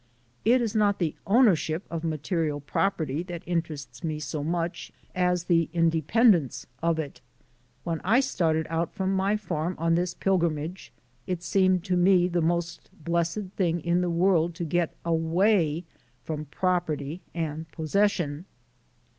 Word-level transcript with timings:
It 0.43 0.61
is 0.63 0.73
not 0.75 0.97
the 0.97 1.13
ownership 1.27 1.85
of 1.91 2.03
material 2.03 2.59
property 2.59 3.21
that 3.21 3.43
interests 3.45 4.03
me 4.03 4.19
so 4.19 4.43
much 4.43 4.91
as 5.13 5.43
the 5.43 5.69
independence 5.73 6.65
of 6.81 6.97
it. 6.97 7.21
When 7.83 8.01
I 8.03 8.19
started 8.19 8.65
out 8.71 8.95
from 8.95 9.13
my 9.15 9.37
farm 9.37 9.75
on 9.77 9.93
this 9.93 10.15
pilgrimage 10.15 10.91
it 11.27 11.43
seemed 11.43 11.83
to 11.83 11.95
me 11.95 12.27
the 12.27 12.41
most 12.41 12.89
blessed 13.03 13.51
thing 13.55 13.79
in 13.81 14.01
the 14.01 14.09
world 14.09 14.55
to 14.55 14.65
get 14.65 14.95
away 15.05 15.83
from 16.23 16.45
property 16.45 17.21
and 17.35 17.71
possession." 17.71 18.45